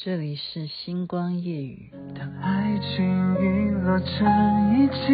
[0.00, 1.90] 这里是星光夜雨。
[2.14, 4.28] 当爱情已落成
[4.78, 5.12] 遗迹，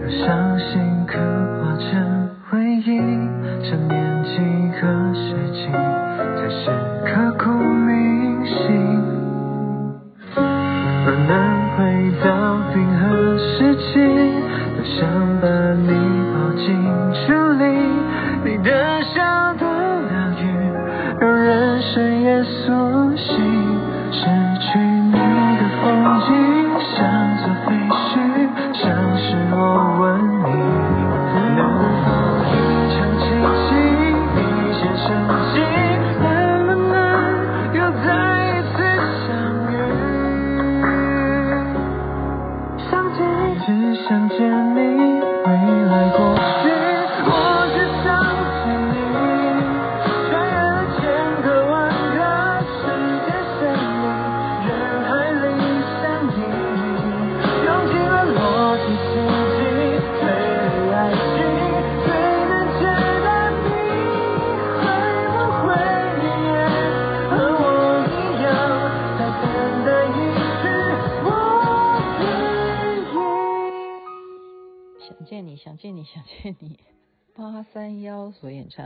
[0.00, 3.00] 让伤心刻画成回忆，
[3.68, 4.38] 这年纪
[4.78, 5.66] 和时机
[6.36, 6.70] 才是
[7.04, 8.54] 刻骨铭心。
[10.36, 11.34] 若能
[11.74, 11.82] 回
[12.24, 13.98] 到冰河时期，
[14.76, 15.02] 多想
[15.40, 15.90] 把你
[16.30, 16.64] 抱进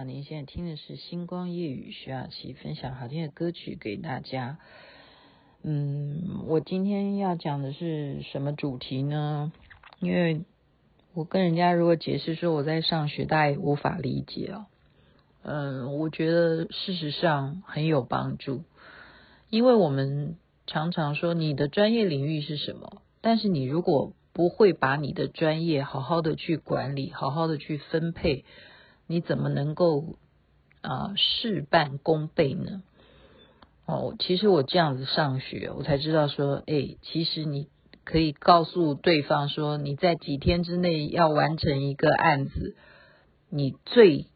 [0.05, 4.59] 您现在听的是《星光夜语》，徐雅琪分享好听的歌曲给大家。
[5.63, 9.53] 嗯，我今天要讲的是什么主题呢？
[9.99, 10.43] 因为
[11.15, 14.67] 我跟人家如果解释说我在上学，大家也无法理解哦。
[15.43, 18.65] 嗯，我觉得事实上很有帮助，
[19.49, 20.37] 因为我们
[20.67, 28.45] 常常说你的专业领域是什么，但是你如果不会把你的专业好好的去管理，好好的去分配，
[29.11, 30.19] 你怎么能够
[30.83, 32.85] 啊、事半功倍呢？
[33.85, 37.67] 哦，其实我这样子上学，我才知道说，哎，其实你
[38.05, 42.77] 可以告诉对方说，你在几天之内要完成一个案子，
[43.49, 44.27] 你最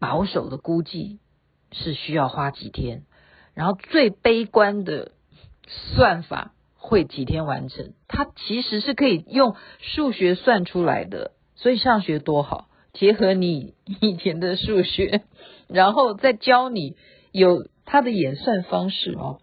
[0.00, 1.20] 保守的估计
[1.70, 3.04] 是需要花几天，
[3.54, 5.12] 然后最悲观的
[5.94, 6.52] 算法。
[6.80, 7.92] 会几天完成？
[8.06, 15.22] 它其实是可以用数学算出来的，所以上学多好，结合你以前的数学，
[15.68, 16.96] 然后再教你
[17.32, 19.40] 有它的演算方式哦。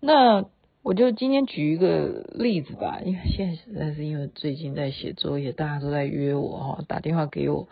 [0.00, 0.44] 那
[0.82, 7.68] 我就今天举一个例子吧，因为现在实在是因为最近在写作业，大家都在约我哈，打电话给我，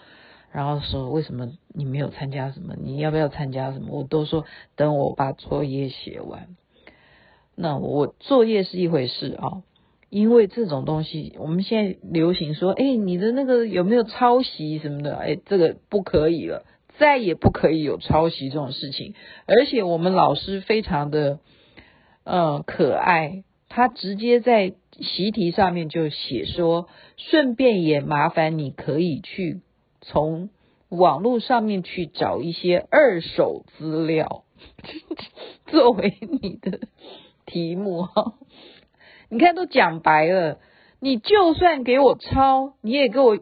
[0.53, 2.75] 然后说为什么你没有参加什么？
[2.78, 3.88] 你要不要参加什么？
[3.91, 4.44] 我都说
[4.77, 6.48] 等我把作业写完。
[7.54, 9.62] 那我作业是一回事啊，
[10.11, 15.17] 因为这种东西我们现在流行说，哎，你的那个有没有抄袭什么的？
[15.17, 16.65] 哎，这个不可以了，
[16.99, 19.15] 再也不可以有抄袭这种事情。
[19.47, 21.41] 而且我们老师非常的，
[22.25, 29.61] 呃，可爱，他直接在习题上面就写说，顺便也麻烦你可以去
[30.01, 30.49] 从
[30.89, 34.45] 网络上面去找一些二手资料，
[35.69, 36.81] 作为你的。
[37.51, 38.35] 题目哈，
[39.31, 40.59] 你看都讲白了，
[41.00, 43.39] 你就算给我抄，你也给我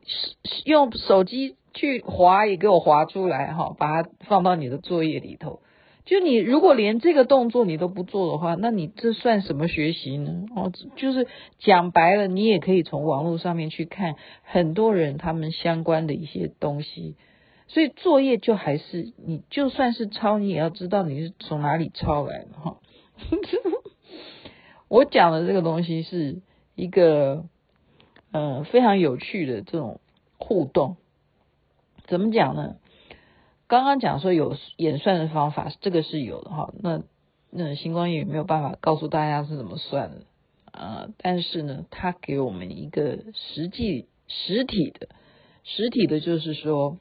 [0.65, 5.61] 用手机去划，也给我划出来哈，把它放到你的作业里头。
[6.05, 10.45] 就你如果连这个动作你都不做的话，那你这算什么学习呢？
[10.55, 11.27] 哦，就是
[11.59, 17.17] 讲白了，你也可以从网络上面去看很多人他们相关的一些东西。
[17.67, 22.77] 所以作业就还是你就算是抄，你也要知道你是从哪里抄来的哈。
[24.89, 26.41] 我讲的这个东西是
[26.75, 27.45] 一个
[28.31, 30.01] 呃非常有趣的这种
[30.39, 30.97] 互动，
[32.07, 32.77] 怎么讲呢？
[33.67, 36.73] 刚刚讲说有演算的方法，这个是有的哈。
[36.81, 37.03] 那
[37.51, 40.17] 那星光也没有办法告诉大家是怎么算的
[40.71, 45.09] 啊、呃，但是呢，他给我们一个实际实体的
[45.65, 46.99] 实体的，就是说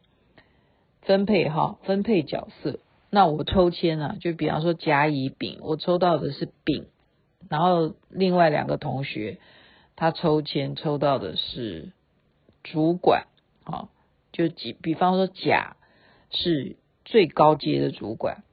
[1.02, 2.80] 分配哈，分配角色。
[3.12, 6.88] 那我抽签啊，就比方说甲乙丙，我抽到的是丙。
[7.50, 9.40] 然后另外两个同学，
[9.96, 11.92] 他抽签抽到的是
[12.64, 13.28] 主管，
[13.64, 13.90] 啊，
[14.32, 15.78] 就比比方说甲
[16.32, 18.44] 是最高阶的主管，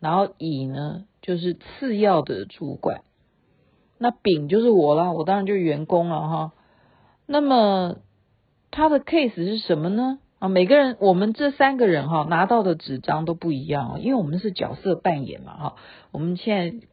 [0.00, 3.02] 然后乙呢就是次要的主管，
[3.98, 6.52] 那丙就是我啦，我当然就员工了哈。
[7.26, 7.96] 那么
[8.70, 10.18] 他的 case 是什么呢？
[10.38, 15.74] 啊，每个人，我们这三个人哈拿到的纸张都不一样哦，因为我们是角色扮演嘛哈。
[16.12, 16.86] 我们现在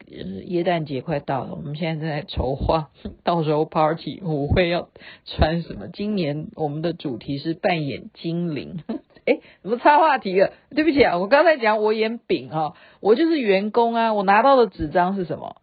[0.45, 2.89] 耶诞节快到了，我们现在正在筹划，
[3.23, 4.89] 到时候 party 舞会要
[5.25, 5.87] 穿什么？
[5.89, 8.79] 今年我们的主题是扮演精灵，
[9.25, 10.51] 哎，怎么插话题了？
[10.73, 14.13] 对不起啊，我刚才讲我演丙啊，我就是员工啊。
[14.13, 15.57] 我拿到的纸张是什么？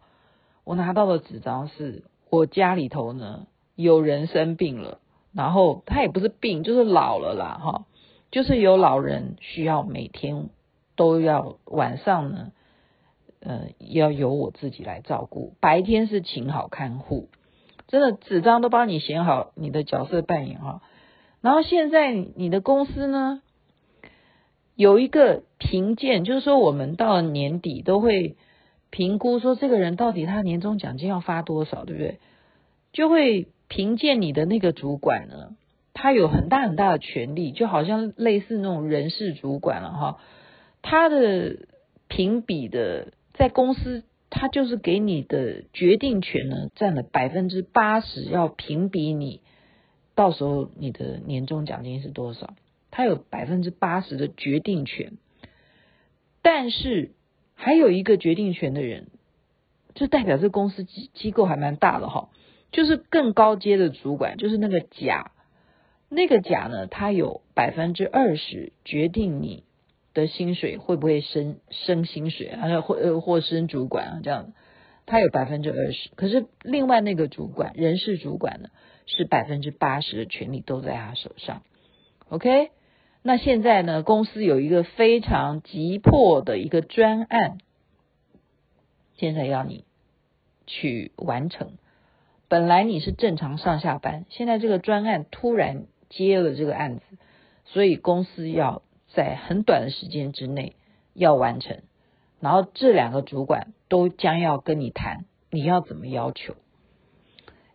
[0.63, 3.45] 我拿到的纸张是我家里头呢
[3.75, 4.99] 有人生病了，
[5.33, 7.85] 然后他也不是病，就是老了啦，哈，
[8.31, 10.49] 就是有老人需要每天
[10.95, 12.51] 都要晚上呢，
[13.39, 17.29] 呃，要由我自己来照顾，白天是请好看护，
[17.87, 20.81] 真的纸张都帮你写好你的角色扮演哈。
[21.41, 23.41] 然后现在你的公司呢，
[24.75, 28.37] 有一个评鉴，就是说我们到年底都会
[28.91, 32.19] 评估说这个人到底他年终奖金要发多少，对不对？
[32.93, 35.57] 就会评鉴你的那个主管呢，
[35.93, 40.19] 他有很大很大的权力，就好像类似那种人事主管了哈。
[40.81, 41.57] 他的
[42.07, 49.41] 评比的在公司，他就是给你的决定权呢，占了百分之八十，要评比你。
[50.15, 52.53] 到时候你的年终奖金是多少？
[52.91, 55.13] 他有百分之八十的决定权，
[56.43, 57.13] 但是
[57.55, 59.07] 还有一个决定权的人，
[59.95, 62.29] 就代表这公司机机构还蛮大的哈，
[62.73, 65.31] 就是更高阶的主管，就是那个甲，
[66.09, 69.63] 那个甲呢，他有百分之二十决定你
[70.13, 74.51] 的薪水会不会升升薪水啊，或呃或升主管啊这样，
[75.05, 78.67] 他有百分之二十，可是另外那个主管人事主管呢？
[79.05, 81.61] 是百分之八十的权利都在他手上
[82.29, 82.71] ，OK？
[83.21, 87.57] 那现在呢，公司有一个非常急迫的一个专案，
[89.17, 89.83] 现在要你
[90.65, 91.73] 去完成。
[92.53, 97.03] 本来你是正常上下班，现在这个专案突然接了这个案子，
[97.65, 100.75] 所以公司要在很短的时间之内
[101.15, 101.79] 要完成。
[102.39, 106.53] 然后这两个主管都将要跟你谈，你要怎么要求？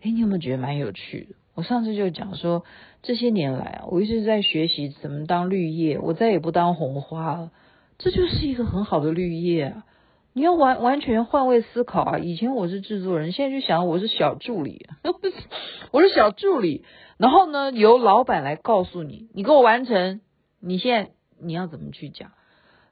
[0.00, 1.34] 哎，你有没有觉得蛮有趣的？
[1.56, 2.64] 我上次就讲说，
[3.02, 7.50] 这些年来啊，我一直在学习怎么当绿叶，我再也不当红花了。
[7.98, 9.74] 这就是一个很好的绿叶！
[10.38, 12.18] 你要完完全换位思考啊！
[12.20, 14.86] 以前我是制作人，现在就想我是小助理，
[15.90, 16.84] 我是小助理。
[17.16, 20.20] 然后呢，由老板来告诉你，你给我完成，
[20.60, 22.30] 你现在你要怎么去讲？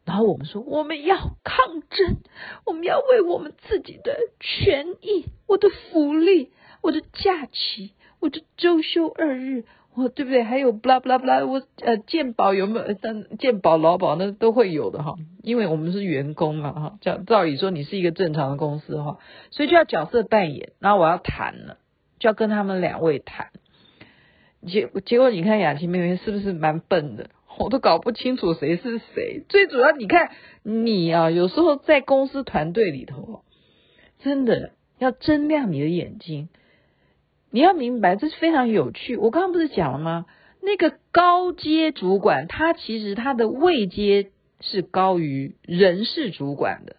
[0.05, 2.17] 然后我们说，我们要抗争，
[2.65, 6.51] 我们要为我们自己的权益、我的福利。
[6.83, 9.67] 我的假期，我的周休二日，
[9.97, 10.43] 我对不对？
[10.43, 12.95] 还有不啦不啦不啦，我呃健保有没有？
[13.01, 16.99] 但健保劳保那都会有的哈，因为我们是员工嘛哈。
[17.01, 19.19] 照照理说，你是一个正常的公司的话，
[19.51, 20.73] 所以就要角色扮演。
[20.81, 21.79] 然后我要谈了，
[22.19, 23.49] 就要跟他们两位谈。
[24.67, 27.31] 结结果你看雅琪妹妹是不是蛮笨的？
[27.59, 29.45] 我都搞不清楚谁是谁。
[29.49, 30.31] 最主要你看
[30.63, 33.41] 你啊，有时候在公司团队里头，
[34.19, 36.51] 真的要睁亮你的眼睛。
[37.57, 39.17] 你要明白，这是非常有趣。
[39.17, 40.27] 我刚刚不是讲了吗？
[40.61, 44.31] 那个高阶主管，他其实他的位阶
[44.61, 46.97] 是高于人事主管的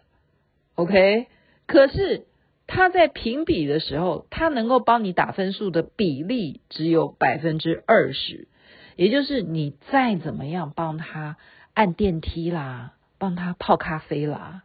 [0.74, 1.28] ，OK？
[1.68, 2.26] 可是
[2.66, 8.48] 他在评比的时候，他能够帮你打分数的比例只有百分之二十，
[8.96, 11.36] 也就是你再怎么样帮他
[11.72, 14.62] 按电梯啦，帮他泡咖啡啦，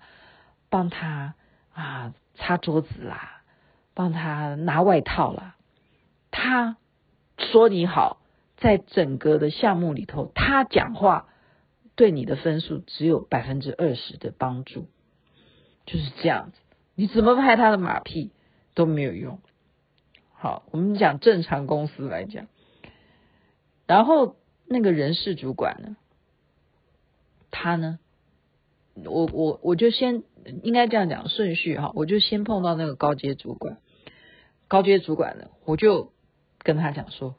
[0.71, 1.35] 帮他
[1.71, 3.43] 啊擦桌子啦，
[3.93, 5.55] 帮他拿外套啦。
[6.45, 6.75] 他
[7.37, 8.21] 说你好，
[8.57, 11.29] 在整个的项目里头，他讲话
[11.95, 14.87] 对你的分数只有百分之二十的帮助，
[15.85, 16.59] 就是这样子。
[16.95, 18.33] 你怎么拍他的马屁
[18.73, 19.39] 都没有用。
[20.33, 22.47] 好，我们讲正常公司来讲，
[23.87, 24.35] 然后
[24.65, 25.95] 那个人事主管呢，
[27.51, 27.99] 他呢，
[29.05, 30.23] 我我我就先
[30.61, 33.77] 应该这样讲顺序哈，我就先碰到那个高阶主管，
[34.67, 36.11] 高阶主管呢，我就。
[36.63, 37.35] 跟他讲说，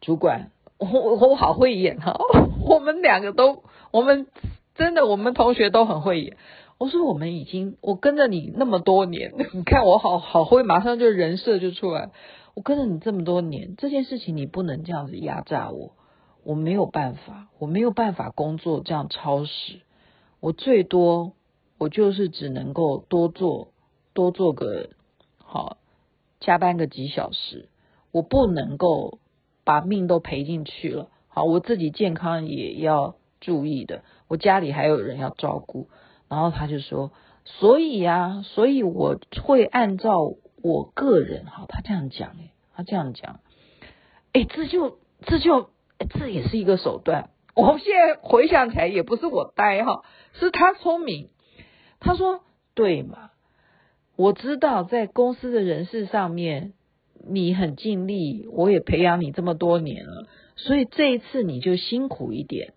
[0.00, 2.16] 主管，我我好会演哈，
[2.64, 4.28] 我们两个都，我们
[4.74, 6.36] 真的，我们同学都很会演。
[6.78, 12.10] 我说我们已经，我跟着你那么多年， 你看我好好会，马上就人设就出来。
[12.54, 15.92] 我跟着你这么多年，这件事情你不能这样子压榨我，
[16.42, 19.80] 我没有办法，我没有办法工作这样超时，
[20.40, 21.32] 我最多
[21.76, 23.68] 我就是只能够多做
[24.14, 24.88] 多做个
[25.44, 25.76] 好，
[26.40, 27.68] 加班个几小时。
[28.12, 29.18] 我不能够
[29.64, 35.88] 把命都赔进去了，好，我自己健康也要注意的，我家里还有人要照顾。
[36.28, 37.12] 然后他就说，
[37.44, 43.40] 所以呀，所以我会按照我个人，好，他这样讲，诶，他这样讲，
[44.32, 45.70] 诶，这就这就
[46.18, 47.30] 这也是一个手段。
[47.54, 51.30] 我现在回想起来，也不是我呆哈，是他聪明。
[52.00, 52.40] 他说，
[52.74, 53.30] 对嘛，
[54.16, 56.72] 我知道在公司的人事上面。
[57.28, 62.74] 你很尽力，我也培养你这么多年了，所以这一次你就辛苦一点。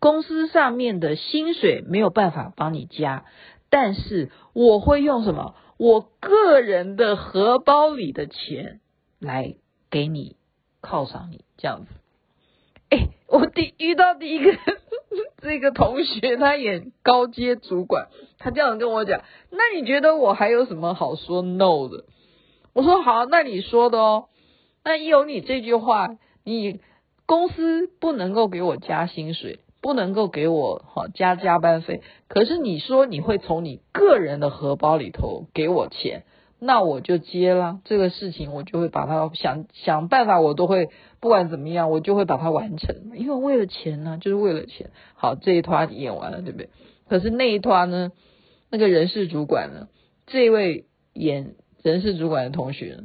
[0.00, 3.24] 公司上面的薪水没有办法帮你加，
[3.68, 5.54] 但是我会用什么？
[5.76, 8.80] 我个人的荷包里的钱
[9.20, 9.54] 来
[9.90, 10.36] 给你
[10.82, 11.90] 犒赏你，这样子。
[12.90, 14.56] 哎，我第遇到第一个
[15.42, 22.04] 这个同学，他演高阶主管，他这样跟我讲，那你觉得我还有什么好说 no 的？
[22.78, 24.26] 我说好，那你说的哦。
[24.84, 26.80] 那一有你这句话，你
[27.26, 32.02] 公司不能够给我加薪水，不能够给我好加加班费。
[32.28, 36.22] 可是你说你会从你个人的荷包里头给我钱，
[36.60, 43.10] 那我就接了这个事情，我就会把它想想办法，我都会不管怎么样，我就会把它完成。
[43.16, 44.90] 因为为了钱呢，就是为了钱。
[45.14, 46.70] 好，这一摊演完了，对不对？
[47.08, 48.12] 可是那一摊呢，
[48.70, 49.88] 那个人事主管呢，
[50.28, 53.00] 这位演人事主管的同学。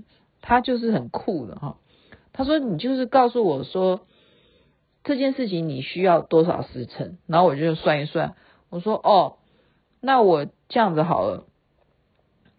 [0.45, 1.77] 他就是很酷的哈，
[2.33, 4.01] 他说你就是告诉我说
[5.05, 8.35] 这件事情你需要多少时辰，然后我就算一算，
[8.69, 9.37] 我说哦，
[10.01, 11.45] 那我这样子好了，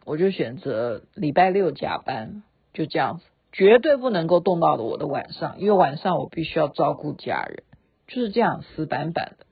[0.07, 2.43] 我就选择礼拜六加班，
[2.73, 7.65] 就这样子，绝对不能够动到我的晚上，因为晚上我必须要照顾家人，
[8.07, 9.44] 就是这样死板板的。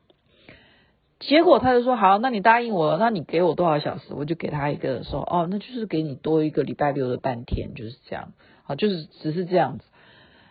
[1.25, 4.13] 结果他就说好，那你答应我，那你给我多少小时？
[4.13, 8.33] 我就给他一个说哦，那就是给你多一个礼拜六的半天，就是这样，
[8.65, 9.85] 好，就是只是这样子。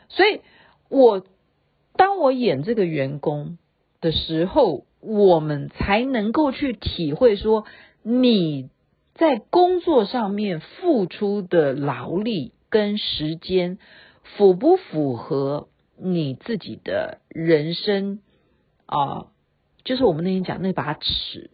[0.08, 0.40] 所以
[0.90, 1.26] 我
[1.98, 3.58] 当我演这个员工
[4.00, 7.66] 的时候，我们才能够去体会说
[8.02, 8.70] 你
[9.14, 13.78] 在工作上面付出的劳力跟时间
[14.24, 18.22] 符不符合你自己的人生
[18.86, 19.28] 啊。
[19.84, 21.50] 就是我们那天讲那把尺，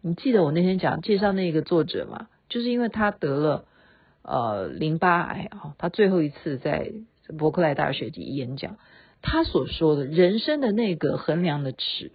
[0.00, 2.28] 你记得我那天讲介绍那个作者吗？
[2.48, 3.64] 就是因为他得了
[4.22, 6.92] 呃淋巴癌啊，他最后一次在
[7.38, 8.76] 伯克莱大学演讲，
[9.20, 12.12] 他所说的人生的那个衡量的尺，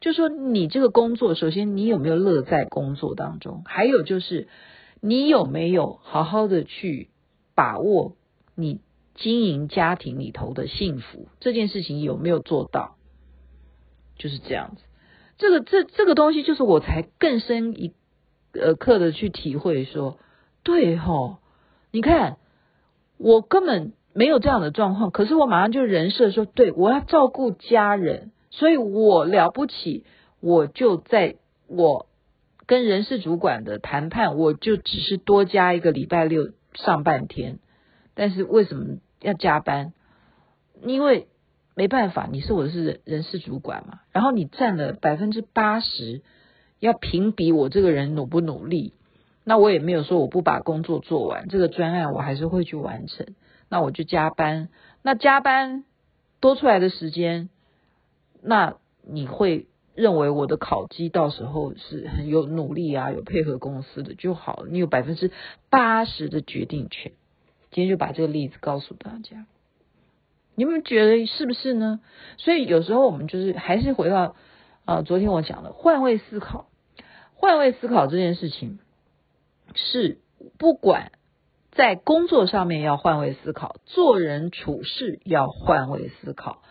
[0.00, 4.48] 就说你这个工作，首先你有没有乐在工作当中，还有就是
[5.00, 7.08] 你有没有好好的去
[7.54, 8.16] 把握
[8.56, 8.80] 你
[9.14, 12.96] 经营家庭里头的幸福，这件事情有没有做到？
[14.22, 14.82] 就是这样子，
[15.36, 17.92] 这个这这个东西，就是我才更深一
[18.52, 20.16] 呃刻的去体会说，
[20.62, 21.38] 对齁，
[21.90, 22.36] 你看
[23.18, 30.04] 我根本没有这样的状况，可是我马上就人设说，对，我要照顾家人，所以我了不起，
[30.38, 31.34] 我就在
[31.66, 32.06] 我
[32.66, 37.58] 跟人事主管的谈判，我就只是多加一个礼拜六上半天，
[38.14, 39.92] 但是为什么要加班？
[40.84, 41.26] 因为。
[41.74, 46.20] 没办法，你是我是人人事主管嘛，然后你占了百分之八十，
[46.78, 48.92] 要评比我这个人努不努力，
[49.42, 53.26] 那我也没有说我不把工作做完，这个专案我还是会去完成，
[53.70, 54.68] 那我就加班，
[55.02, 55.84] 那加班
[56.40, 57.48] 多出来的时间，
[58.42, 65.30] 那你会认为我的考绩到时候是很有努力啊，有配合公司的就好了，你有百分之
[65.70, 67.12] 八十的决定权，
[67.70, 69.46] 今天就把这个例子告诉大家。
[70.54, 72.00] 你们觉得是不是呢？
[72.36, 74.36] 所以有时候我们就是还是回到
[74.84, 76.66] 啊、昨天我讲的换位思考，
[77.34, 78.80] 换位思考这件事情
[79.74, 80.18] 是
[80.58, 81.12] 不管
[81.70, 86.62] 在工作上面要换位思考，做人处事要换位思考，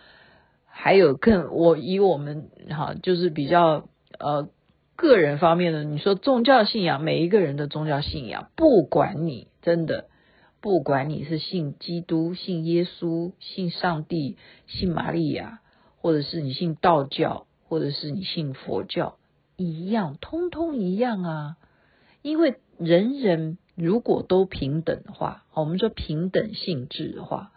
[0.65, 3.87] 还有更我以我们哈就是比较
[4.19, 4.49] 呃
[4.95, 10.10] 个人方面的，你说宗教信仰，每一个人的宗教信仰，不管你真的。
[10.61, 14.37] 不管你是信基督、信耶稣、信上帝、
[14.67, 15.59] 信玛利亚，
[15.97, 19.17] 或者是你信道教，或者是你信佛教，
[19.57, 21.57] 一样，通通一样啊！
[22.21, 27.51] 因为人人如果都平等的话，我们说平等性质的话，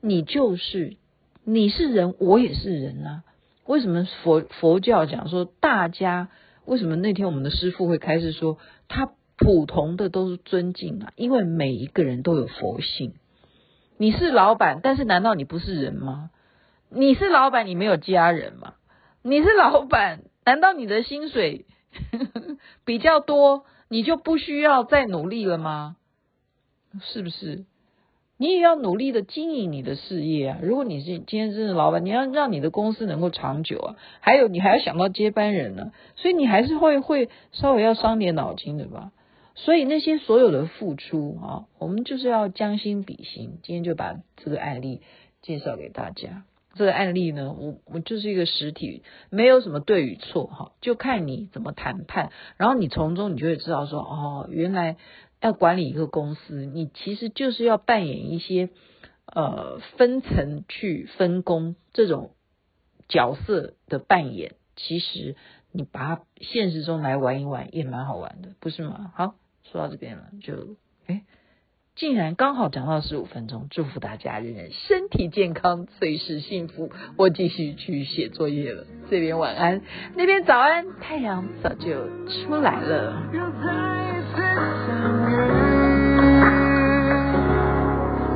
[0.00, 0.96] 你就是
[1.44, 3.22] 你是人，我也是人啊。
[3.66, 6.28] 为什么佛佛教讲说大家？
[6.64, 8.58] 为什么那天我们的师父会开始说
[8.88, 9.12] 他？
[9.36, 13.14] 普通的都是尊敬啊，因为每一个人都有佛性。
[13.96, 16.30] 你是老板，但是难道你不是人吗？
[16.90, 18.74] 你是老板，你没有家人吗？
[19.22, 21.66] 你是老板，难道你的薪水
[22.84, 25.96] 比较多，你就不需要再努力了吗？
[27.00, 27.64] 是不是？
[28.38, 30.58] 你也要努力的经营你的事业啊！
[30.60, 39.12] 如果你是今天真的老板，你要让你的公司能够长久啊，还有你还要想到接班人呢，所以你还是会会稍微要伤点脑筋的吧。
[39.54, 43.58] 所以那些所有的付出啊，我们就是要将心比心。
[43.62, 45.02] 今天就把这个案例
[45.42, 46.44] 介绍给大家。
[46.74, 52.30] 这个案例呢，我我就是一个实体，没有什么对与错哈，就看你怎么谈判。
[52.56, 54.96] 然后你从中你就会知道说，哦，原来
[55.42, 58.70] 要管理一个公司，你其实就是要扮演一些
[59.26, 62.30] 呃分层去分工这种
[63.06, 65.36] 角色的扮演，其实
[65.72, 69.12] 你把它现实中来玩一玩，也蛮好玩的，不是吗？
[69.14, 69.34] 好，
[69.70, 70.76] 说到这边了，就
[71.06, 71.22] 哎。
[71.94, 76.90] 竟然刚好讲到十五分钟，祝福大家人人身体健康，随时幸福。
[77.18, 79.82] 我继续去写作业了，这边晚安，
[80.16, 83.22] 那边早安，太阳早就出来了。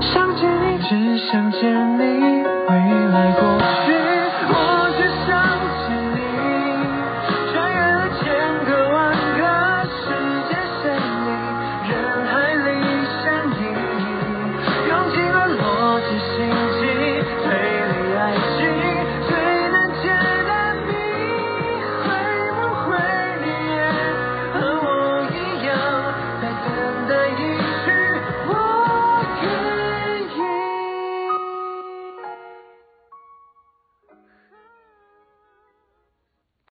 [0.03, 2.77] 想见你，只想见你，未
[3.09, 3.96] 来过去。